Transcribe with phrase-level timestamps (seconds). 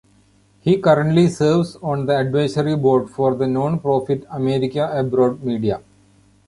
[0.61, 5.83] He currently serves on the advisory board for the non-profit America Abroad Media.